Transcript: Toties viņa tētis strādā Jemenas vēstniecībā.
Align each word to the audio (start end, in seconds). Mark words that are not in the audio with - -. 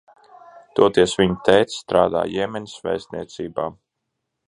Toties 0.79 1.13
viņa 1.19 1.37
tētis 1.49 1.77
strādā 1.83 2.25
Jemenas 2.39 2.77
vēstniecībā. 2.89 3.73